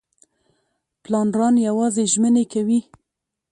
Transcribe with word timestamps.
پلانران 1.03 1.55
یوازې 1.67 2.03
ژمنې 2.13 2.43
کوي. 2.53 2.79